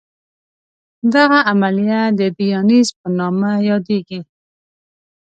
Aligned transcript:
دغه 1.13 1.39
عملیه 1.51 2.01
د 2.19 2.21
دیالیز 2.37 2.87
په 2.99 3.07
نامه 3.17 3.51
یادېږي. 3.69 4.19